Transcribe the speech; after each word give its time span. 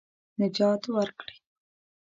نجات 0.39 0.83
ورکړي. 0.95 1.35